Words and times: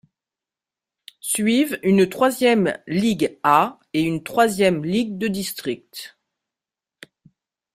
Suivent 1.19 1.77
une 1.83 2.09
troisième 2.09 2.75
ligue 2.87 3.37
'A' 3.43 3.77
et 3.93 4.01
une 4.01 4.23
troisième 4.23 4.83
ligue 4.83 5.19
de 5.19 5.27
district. 5.27 6.17